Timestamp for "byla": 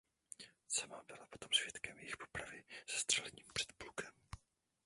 1.07-1.25